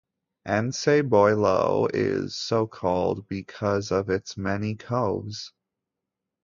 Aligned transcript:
Anse 0.47 1.03
Boileau 1.03 1.87
is 1.93 2.35
so-called 2.35 3.27
because 3.27 3.91
of 3.91 4.09
its 4.09 4.35
many 4.35 4.73
coves. 4.73 5.53